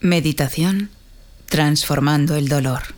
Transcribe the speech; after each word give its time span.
Meditación 0.00 0.90
transformando 1.46 2.36
el 2.36 2.48
dolor. 2.48 2.94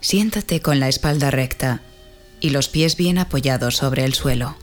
Siéntate 0.00 0.62
con 0.62 0.78
la 0.78 0.88
espalda 0.88 1.32
recta 1.32 1.80
y 2.38 2.50
los 2.50 2.68
pies 2.68 2.96
bien 2.96 3.18
apoyados 3.18 3.78
sobre 3.78 4.04
el 4.04 4.14
suelo. 4.14 4.56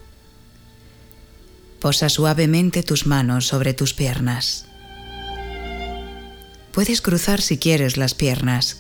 Posa 1.82 2.08
suavemente 2.08 2.84
tus 2.84 3.06
manos 3.06 3.48
sobre 3.48 3.74
tus 3.74 3.94
piernas. 3.94 4.68
Puedes 6.72 7.02
cruzar 7.02 7.42
si 7.42 7.58
quieres 7.58 7.98
las 7.98 8.14
piernas, 8.14 8.78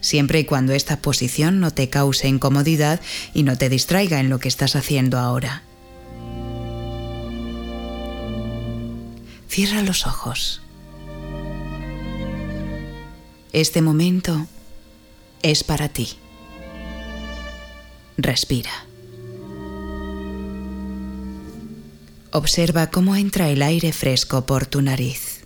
siempre 0.00 0.38
y 0.38 0.44
cuando 0.44 0.74
esta 0.74 1.02
posición 1.02 1.58
no 1.58 1.72
te 1.72 1.90
cause 1.90 2.28
incomodidad 2.28 3.00
y 3.34 3.42
no 3.42 3.58
te 3.58 3.68
distraiga 3.68 4.20
en 4.20 4.28
lo 4.28 4.38
que 4.38 4.46
estás 4.46 4.76
haciendo 4.76 5.18
ahora. 5.18 5.65
Cierra 9.48 9.82
los 9.82 10.06
ojos. 10.06 10.60
Este 13.52 13.80
momento 13.80 14.46
es 15.42 15.64
para 15.64 15.88
ti. 15.88 16.08
Respira. 18.18 18.86
Observa 22.32 22.90
cómo 22.90 23.16
entra 23.16 23.48
el 23.48 23.62
aire 23.62 23.92
fresco 23.92 24.44
por 24.44 24.66
tu 24.66 24.82
nariz 24.82 25.36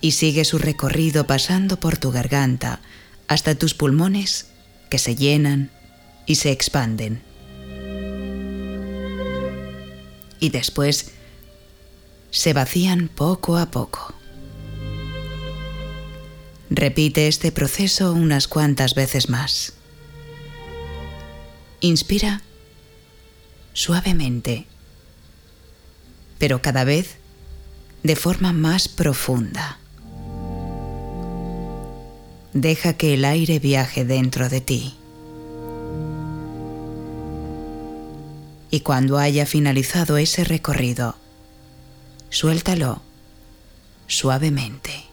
y 0.00 0.12
sigue 0.12 0.44
su 0.44 0.58
recorrido 0.58 1.26
pasando 1.26 1.78
por 1.78 1.96
tu 1.96 2.10
garganta 2.10 2.80
hasta 3.28 3.54
tus 3.54 3.74
pulmones 3.74 4.48
que 4.90 4.98
se 4.98 5.14
llenan 5.14 5.70
y 6.26 6.36
se 6.36 6.50
expanden. 6.50 7.22
Y 10.40 10.50
después 10.50 11.12
se 12.32 12.54
vacían 12.54 13.08
poco 13.08 13.58
a 13.58 13.66
poco. 13.66 14.14
Repite 16.70 17.28
este 17.28 17.52
proceso 17.52 18.14
unas 18.14 18.48
cuantas 18.48 18.94
veces 18.94 19.28
más. 19.28 19.74
Inspira 21.80 22.40
suavemente, 23.74 24.66
pero 26.38 26.62
cada 26.62 26.84
vez 26.84 27.18
de 28.02 28.16
forma 28.16 28.52
más 28.54 28.88
profunda. 28.88 29.78
Deja 32.54 32.94
que 32.94 33.14
el 33.14 33.24
aire 33.26 33.58
viaje 33.58 34.04
dentro 34.04 34.48
de 34.48 34.60
ti. 34.60 34.94
Y 38.70 38.80
cuando 38.80 39.18
haya 39.18 39.44
finalizado 39.44 40.16
ese 40.16 40.44
recorrido, 40.44 41.16
suéltalo 42.32 43.02
suavemente. 44.06 45.04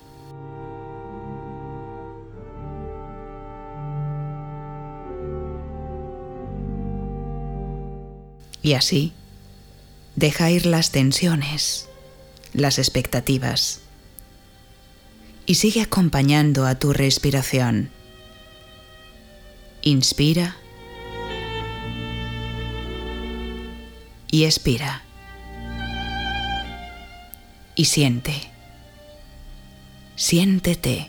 Y 8.62 8.74
así, 8.74 9.12
deja 10.16 10.50
ir 10.50 10.66
las 10.66 10.92
tensiones, 10.92 11.90
las 12.54 12.80
expectativas, 12.80 13.82
y 15.46 15.56
sigue 15.56 15.82
acompañando 15.82 16.66
a 16.66 16.76
tu 16.76 16.94
respiración. 16.94 17.90
Inspira 19.82 20.56
y 24.32 24.46
expira 24.46 25.04
y 27.80 27.86
siente. 27.86 28.34
Siéntete. 30.18 31.08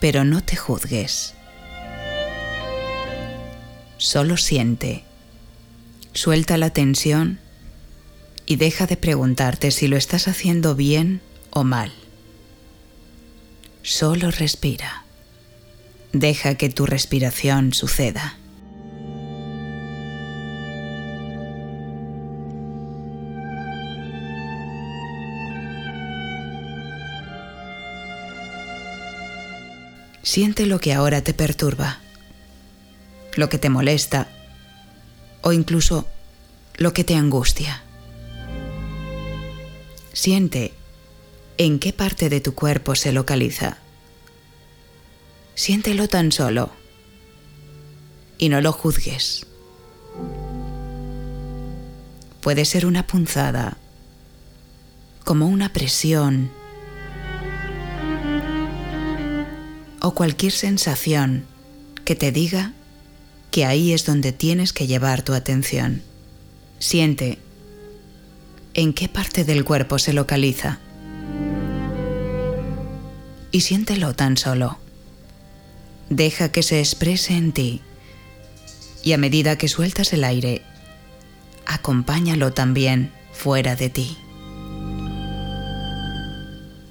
Pero 0.00 0.24
no 0.24 0.42
te 0.42 0.56
juzgues. 0.56 1.34
Solo 3.98 4.38
siente. 4.38 5.04
Suelta 6.14 6.56
la 6.56 6.70
tensión 6.70 7.38
y 8.46 8.56
deja 8.56 8.86
de 8.86 8.96
preguntarte 8.96 9.70
si 9.72 9.88
lo 9.88 9.98
estás 9.98 10.26
haciendo 10.26 10.74
bien 10.74 11.20
o 11.50 11.62
mal. 11.62 11.92
Solo 13.82 14.30
respira. 14.30 15.04
Deja 16.14 16.54
que 16.54 16.70
tu 16.70 16.86
respiración 16.86 17.74
suceda. 17.74 18.38
Siente 30.26 30.66
lo 30.66 30.80
que 30.80 30.92
ahora 30.92 31.22
te 31.22 31.34
perturba, 31.34 32.00
lo 33.36 33.48
que 33.48 33.58
te 33.58 33.70
molesta 33.70 34.26
o 35.40 35.52
incluso 35.52 36.08
lo 36.74 36.92
que 36.92 37.04
te 37.04 37.14
angustia. 37.14 37.84
Siente 40.12 40.74
en 41.58 41.78
qué 41.78 41.92
parte 41.92 42.28
de 42.28 42.40
tu 42.40 42.56
cuerpo 42.56 42.96
se 42.96 43.12
localiza. 43.12 43.78
Siéntelo 45.54 46.08
tan 46.08 46.32
solo 46.32 46.72
y 48.36 48.48
no 48.48 48.60
lo 48.60 48.72
juzgues. 48.72 49.46
Puede 52.40 52.64
ser 52.64 52.84
una 52.84 53.06
punzada, 53.06 53.76
como 55.22 55.46
una 55.46 55.72
presión 55.72 56.50
o 60.06 60.14
cualquier 60.14 60.52
sensación 60.52 61.46
que 62.04 62.14
te 62.14 62.30
diga 62.30 62.72
que 63.50 63.64
ahí 63.64 63.92
es 63.92 64.06
donde 64.06 64.30
tienes 64.30 64.72
que 64.72 64.86
llevar 64.86 65.22
tu 65.22 65.34
atención. 65.34 66.00
Siente 66.78 67.40
en 68.74 68.92
qué 68.92 69.08
parte 69.08 69.42
del 69.42 69.64
cuerpo 69.64 69.98
se 69.98 70.12
localiza. 70.12 70.78
Y 73.50 73.62
siéntelo 73.62 74.14
tan 74.14 74.36
solo. 74.36 74.78
Deja 76.08 76.52
que 76.52 76.62
se 76.62 76.78
exprese 76.78 77.36
en 77.36 77.50
ti. 77.50 77.80
Y 79.02 79.12
a 79.12 79.18
medida 79.18 79.58
que 79.58 79.66
sueltas 79.66 80.12
el 80.12 80.22
aire, 80.22 80.62
acompáñalo 81.66 82.52
también 82.52 83.10
fuera 83.32 83.74
de 83.74 83.90
ti. 83.90 84.16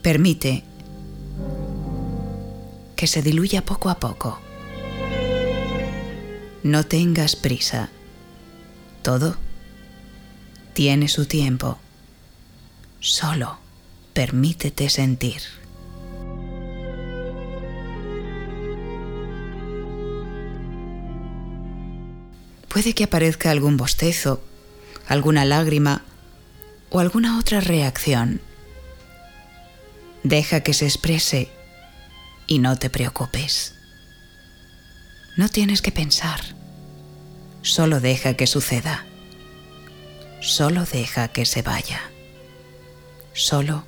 Permite 0.02 0.66
que 2.96 3.08
se 3.08 3.22
diluya 3.22 3.64
poco 3.64 3.90
a 3.90 4.00
poco. 4.00 4.40
No 6.64 6.84
tengas 6.86 7.36
prisa. 7.36 7.90
Todo 9.02 9.38
tiene 10.74 11.08
su 11.08 11.26
tiempo. 11.26 11.78
Solo 13.00 13.60
permítete 14.14 14.90
sentir. 14.90 15.42
Puede 22.68 22.94
que 22.94 23.06
aparezca 23.06 23.52
algún 23.52 23.78
bostezo, 23.78 24.42
alguna 25.08 25.46
lágrima 25.46 26.04
o 26.90 27.00
alguna 27.00 27.40
otra 27.40 27.62
reacción. 27.62 28.42
Deja 30.24 30.60
que 30.62 30.74
se 30.74 30.86
exprese 30.86 31.52
y 32.48 32.60
no 32.60 32.78
te 32.78 32.90
preocupes. 32.90 33.76
No 35.38 35.50
tienes 35.50 35.82
que 35.82 35.92
pensar. 35.92 36.42
Solo 37.62 38.00
deja 38.00 38.36
que 38.36 38.48
suceda. 38.48 39.06
Solo 40.42 40.86
deja 40.86 41.28
que 41.30 41.46
se 41.46 41.62
vaya. 41.62 42.02
Solo 43.34 43.84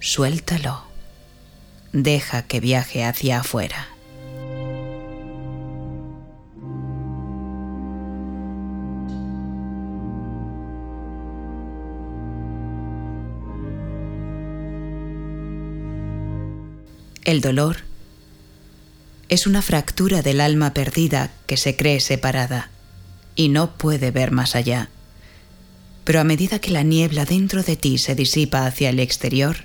suéltalo. 0.00 0.84
Deja 1.92 2.42
que 2.42 2.60
viaje 2.60 3.04
hacia 3.04 3.40
afuera. 3.40 3.93
El 17.24 17.40
dolor 17.40 17.78
es 19.30 19.46
una 19.46 19.62
fractura 19.62 20.20
del 20.20 20.42
alma 20.42 20.74
perdida 20.74 21.30
que 21.46 21.56
se 21.56 21.74
cree 21.74 22.00
separada 22.00 22.68
y 23.34 23.48
no 23.48 23.78
puede 23.78 24.10
ver 24.10 24.30
más 24.30 24.54
allá. 24.54 24.90
Pero 26.04 26.20
a 26.20 26.24
medida 26.24 26.58
que 26.58 26.70
la 26.70 26.82
niebla 26.82 27.24
dentro 27.24 27.62
de 27.62 27.76
ti 27.76 27.96
se 27.96 28.14
disipa 28.14 28.66
hacia 28.66 28.90
el 28.90 29.00
exterior, 29.00 29.56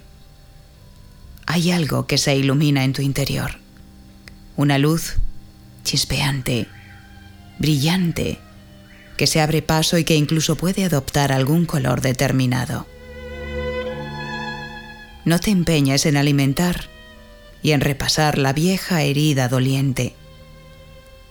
hay 1.47 1.71
algo 1.71 2.07
que 2.07 2.17
se 2.17 2.33
ilumina 2.33 2.85
en 2.85 2.93
tu 2.93 3.01
interior. 3.01 3.59
Una 4.55 4.77
luz 4.77 5.15
chispeante, 5.83 6.67
brillante, 7.57 8.39
que 9.17 9.27
se 9.27 9.41
abre 9.41 9.61
paso 9.61 9.97
y 9.97 10.05
que 10.05 10.15
incluso 10.15 10.55
puede 10.55 10.85
adoptar 10.85 11.33
algún 11.33 11.65
color 11.65 11.99
determinado. 11.99 12.87
No 15.25 15.39
te 15.39 15.51
empeñes 15.51 16.05
en 16.05 16.15
alimentar 16.15 16.87
y 17.61 17.71
en 17.71 17.81
repasar 17.81 18.37
la 18.37 18.53
vieja 18.53 19.01
herida 19.01 19.47
doliente. 19.47 20.15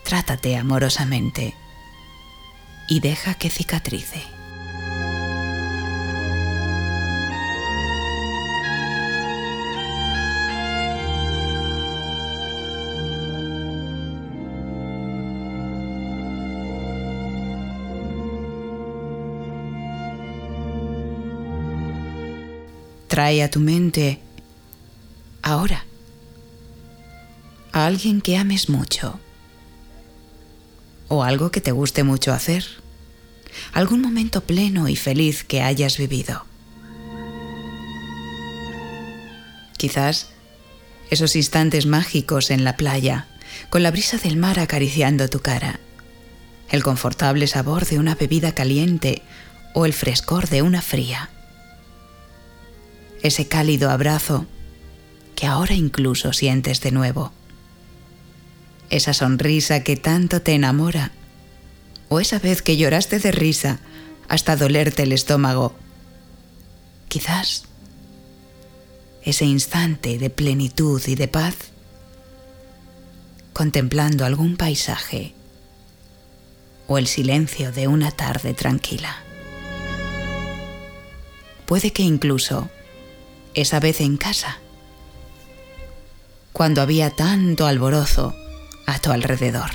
Trátate 0.05 0.57
amorosamente 0.57 1.55
y 2.89 3.01
deja 3.01 3.35
que 3.35 3.51
cicatrice. 3.51 4.23
Trae 23.09 23.43
a 23.43 23.51
tu 23.51 23.59
mente 23.59 24.21
ahora 25.43 25.88
a 27.79 27.87
alguien 27.87 28.21
que 28.21 28.37
ames 28.37 28.69
mucho 28.69 29.21
o 31.09 31.25
algo 31.25 31.51
que 31.51 31.61
te 31.61 31.73
guste 31.73 32.05
mucho 32.05 32.33
hacer, 32.33 32.65
algún 33.73 34.03
momento 34.03 34.43
pleno 34.43 34.89
y 34.89 34.97
feliz 34.97 35.43
que 35.43 35.63
hayas 35.63 35.97
vivido. 35.97 36.45
Quizás 39.79 40.29
esos 41.11 41.35
instantes 41.35 41.87
mágicos 41.87 42.51
en 42.51 42.65
la 42.65 42.77
playa, 42.77 43.27
con 43.71 43.83
la 43.83 43.91
brisa 43.91 44.19
del 44.19 44.37
mar 44.37 44.61
acariciando 44.61 45.31
tu 45.31 45.41
cara, 45.41 45.81
el 46.69 46.83
confortable 46.83 47.47
sabor 47.47 47.87
de 47.87 47.99
una 47.99 48.15
bebida 48.15 48.53
caliente 48.53 49.23
o 49.75 49.87
el 49.87 49.95
frescor 49.95 50.49
de 50.49 50.61
una 50.61 50.83
fría. 50.83 51.31
Ese 53.23 53.49
cálido 53.49 53.91
abrazo 53.91 54.47
que 55.35 55.47
ahora 55.47 55.75
incluso 55.75 56.33
sientes 56.33 56.81
de 56.83 56.91
nuevo 56.91 57.33
esa 58.91 59.13
sonrisa 59.13 59.83
que 59.85 59.97
tanto 59.97 60.43
te 60.43 60.55
enamora, 60.55 61.13
o 62.09 62.21
esa 62.21 62.39
vez 62.39 62.63
que 62.63 62.77
lloraste 62.77 63.19
de 63.19 63.33
risa 63.33 63.81
hasta 64.29 64.57
dolerte 64.57 65.03
el 65.03 65.13
estómago. 65.13 65.75
Quizás 67.09 67.65
ese 69.23 69.45
instante 69.45 70.19
de 70.19 70.31
plenitud 70.31 71.03
y 71.07 71.15
de 71.15 71.29
paz, 71.29 71.55
contemplando 73.53 74.25
algún 74.25 74.57
paisaje 74.57 75.35
o 76.87 76.97
el 76.97 77.07
silencio 77.07 77.73
de 77.73 77.89
una 77.89 78.11
tarde 78.11 78.55
tranquila. 78.55 79.17
Puede 81.67 81.93
que 81.93 82.03
incluso 82.03 82.71
esa 83.53 83.81
vez 83.81 84.01
en 84.01 84.17
casa, 84.17 84.59
cuando 86.55 86.81
había 86.81 87.11
tanto 87.11 87.67
alborozo, 87.67 88.35
a 88.89 88.99
tu 88.99 89.13
alrededor. 89.13 89.71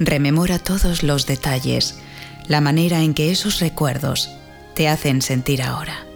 Rememora 0.00 0.58
todos 0.58 1.02
los 1.02 1.26
detalles, 1.26 1.98
la 2.46 2.62
manera 2.62 3.02
en 3.02 3.12
que 3.12 3.30
esos 3.30 3.60
recuerdos 3.60 4.30
te 4.74 4.88
hacen 4.88 5.20
sentir 5.20 5.62
ahora. 5.62 6.06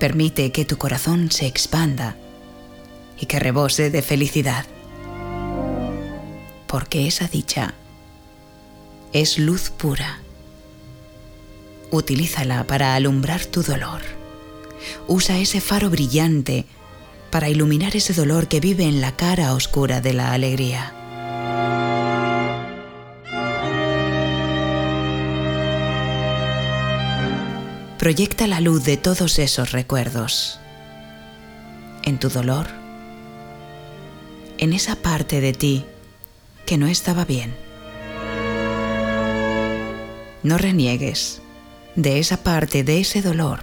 Permite 0.00 0.50
que 0.50 0.64
tu 0.64 0.76
corazón 0.76 1.30
se 1.30 1.46
expanda 1.46 2.16
y 3.20 3.26
que 3.26 3.38
rebose 3.38 3.90
de 3.90 4.02
felicidad. 4.02 4.66
Porque 6.66 7.06
esa 7.06 7.28
dicha 7.28 7.74
es 9.12 9.38
luz 9.38 9.70
pura 9.70 10.25
Utilízala 11.90 12.66
para 12.66 12.94
alumbrar 12.94 13.44
tu 13.44 13.62
dolor. 13.62 14.02
Usa 15.06 15.38
ese 15.38 15.60
faro 15.60 15.88
brillante 15.88 16.66
para 17.30 17.48
iluminar 17.48 17.96
ese 17.96 18.12
dolor 18.12 18.48
que 18.48 18.60
vive 18.60 18.84
en 18.84 19.00
la 19.00 19.14
cara 19.14 19.54
oscura 19.54 20.00
de 20.00 20.12
la 20.12 20.32
alegría. 20.32 20.92
Proyecta 27.98 28.46
la 28.46 28.60
luz 28.60 28.84
de 28.84 28.96
todos 28.96 29.38
esos 29.38 29.72
recuerdos. 29.72 30.60
En 32.02 32.18
tu 32.18 32.28
dolor. 32.28 32.66
En 34.58 34.72
esa 34.72 34.96
parte 34.96 35.40
de 35.40 35.52
ti 35.52 35.84
que 36.66 36.78
no 36.78 36.86
estaba 36.86 37.24
bien. 37.24 37.54
No 40.42 40.58
reniegues 40.58 41.42
de 41.96 42.18
esa 42.18 42.36
parte, 42.42 42.84
de 42.84 43.00
ese 43.00 43.22
dolor. 43.22 43.60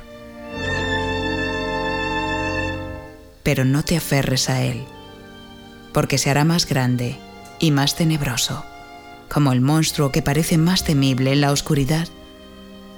Pero 3.44 3.64
no 3.64 3.84
te 3.84 3.96
aferres 3.96 4.50
a 4.50 4.64
él, 4.64 4.84
porque 5.94 6.18
se 6.18 6.30
hará 6.30 6.44
más 6.44 6.68
grande 6.68 7.18
y 7.60 7.72
más 7.72 7.96
tenebroso, 7.96 8.66
como 9.30 9.54
el 9.54 9.62
monstruo 9.62 10.12
que 10.12 10.22
parece 10.22 10.58
más 10.58 10.84
temible 10.84 11.32
en 11.32 11.42
la 11.42 11.52
oscuridad, 11.52 12.08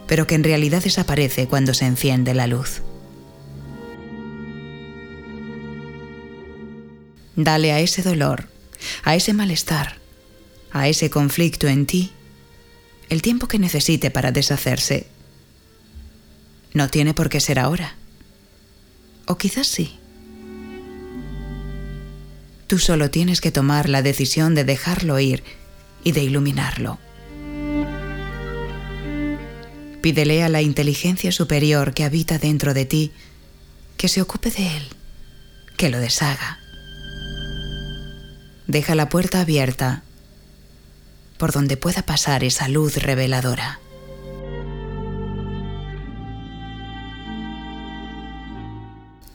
pero 0.07 0.25
que 0.25 0.35
en 0.35 0.43
realidad 0.43 0.83
desaparece 0.83 1.47
cuando 1.47 1.73
se 1.73 1.85
enciende 1.85 2.33
la 2.33 2.47
luz. 2.47 2.81
Dale 7.35 7.73
a 7.73 7.81
ese 7.81 8.01
dolor, 8.01 8.47
a 9.03 9.15
ese 9.15 9.33
malestar, 9.33 9.97
a 10.71 10.87
ese 10.87 11.09
conflicto 11.09 11.67
en 11.67 11.85
ti, 11.85 12.13
el 13.09 13.21
tiempo 13.21 13.47
que 13.47 13.59
necesite 13.59 14.09
para 14.09 14.31
deshacerse 14.31 15.07
no 16.75 16.89
tiene 16.89 17.13
por 17.13 17.29
qué 17.29 17.39
ser 17.39 17.57
ahora. 17.57 17.95
O 19.25 19.37
quizás 19.37 19.65
sí. 19.65 19.97
Tú 22.67 22.79
solo 22.79 23.09
tienes 23.09 23.41
que 23.41 23.51
tomar 23.51 23.87
la 23.89 24.01
decisión 24.01 24.55
de 24.55 24.65
dejarlo 24.65 25.17
ir 25.19 25.41
y 26.03 26.11
de 26.11 26.23
iluminarlo. 26.23 26.99
Pídele 30.01 30.43
a 30.43 30.49
la 30.49 30.61
inteligencia 30.61 31.31
superior 31.31 31.93
que 31.93 32.03
habita 32.03 32.37
dentro 32.37 32.73
de 32.73 32.85
ti 32.85 33.11
que 33.97 34.09
se 34.09 34.21
ocupe 34.21 34.51
de 34.51 34.77
él, 34.77 34.83
que 35.77 35.89
lo 35.89 35.99
deshaga. 35.99 36.59
Deja 38.67 38.95
la 38.95 39.07
puerta 39.07 39.41
abierta 39.41 40.03
por 41.37 41.53
donde 41.53 41.77
pueda 41.77 42.01
pasar 42.01 42.43
esa 42.43 42.67
luz 42.67 42.97
reveladora. 42.97 43.79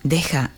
Deja 0.02 0.50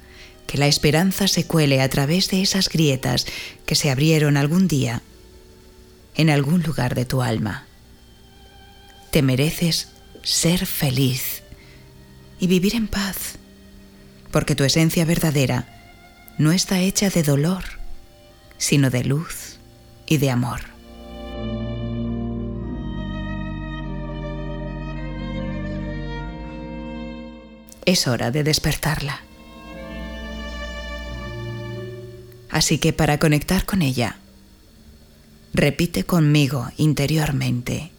que 0.46 0.58
la 0.58 0.66
esperanza 0.66 1.28
se 1.28 1.46
cuele 1.46 1.80
a 1.80 1.88
través 1.88 2.28
de 2.28 2.42
esas 2.42 2.68
grietas 2.68 3.26
que 3.66 3.74
se 3.74 3.90
abrieron 3.90 4.36
algún 4.36 4.68
día 4.68 5.02
en 6.14 6.30
algún 6.30 6.62
lugar 6.62 6.94
de 6.94 7.04
tu 7.04 7.22
alma. 7.22 7.66
Te 9.10 9.22
mereces 9.22 9.88
ser 10.22 10.66
feliz 10.66 11.42
y 12.38 12.46
vivir 12.46 12.74
en 12.74 12.88
paz, 12.88 13.36
porque 14.30 14.54
tu 14.54 14.64
esencia 14.64 15.04
verdadera 15.04 15.66
no 16.38 16.52
está 16.52 16.80
hecha 16.80 17.10
de 17.10 17.22
dolor, 17.22 17.64
sino 18.58 18.90
de 18.90 19.04
luz 19.04 19.58
y 20.06 20.18
de 20.18 20.30
amor. 20.30 20.60
Es 27.84 28.06
hora 28.06 28.30
de 28.30 28.44
despertarla. 28.44 29.20
Así 32.52 32.76
que 32.76 32.92
para 32.92 33.18
conectar 33.18 33.64
con 33.64 33.80
ella, 33.80 34.18
repite 35.54 36.04
conmigo 36.04 36.68
interiormente. 36.76 37.90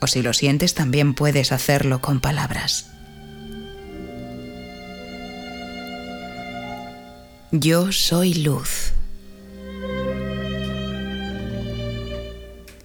O 0.00 0.06
si 0.06 0.20
lo 0.20 0.34
sientes, 0.34 0.74
también 0.74 1.14
puedes 1.14 1.50
hacerlo 1.50 2.02
con 2.02 2.20
palabras. 2.20 2.90
Yo 7.52 7.90
soy 7.90 8.34
luz. 8.34 8.92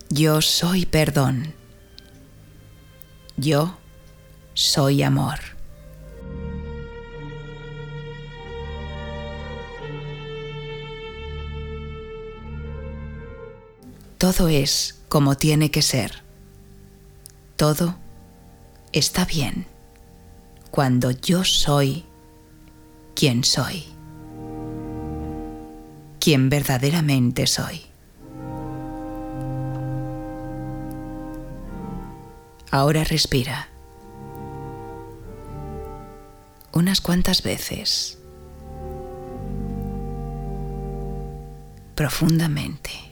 Yo 0.09 0.41
soy 0.41 0.85
perdón. 0.85 1.53
Yo 3.35 3.77
soy 4.53 5.03
amor. 5.03 5.50
Todo 14.21 14.49
es 14.49 15.01
como 15.09 15.35
tiene 15.35 15.71
que 15.71 15.81
ser. 15.81 16.21
Todo 17.55 17.95
está 18.91 19.25
bien, 19.25 19.65
cuando 20.69 21.09
yo 21.09 21.43
soy 21.43 22.05
quien 23.15 23.43
soy, 23.43 23.83
quien 26.19 26.49
verdaderamente 26.49 27.47
soy. 27.47 27.81
Ahora 32.69 33.03
respira 33.03 33.69
unas 36.73 37.01
cuantas 37.01 37.41
veces 37.41 38.19
profundamente. 41.95 43.10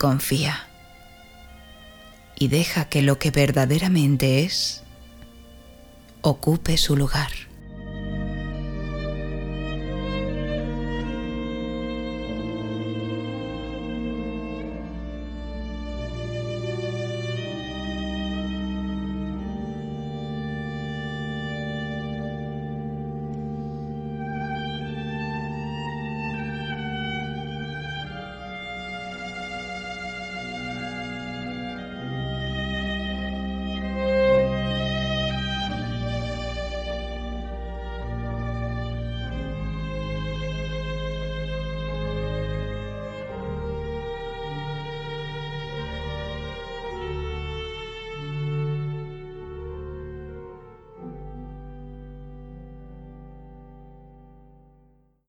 Confía 0.00 0.66
y 2.34 2.48
deja 2.48 2.86
que 2.86 3.02
lo 3.02 3.18
que 3.18 3.30
verdaderamente 3.30 4.44
es 4.44 4.82
ocupe 6.22 6.78
su 6.78 6.96
lugar. 6.96 7.30